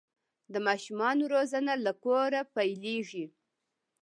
د 0.53 0.55
ماشومانو 0.67 1.23
روزنه 1.33 1.73
له 1.85 1.91
کوره 2.03 2.41
پیلیږي. 2.55 3.25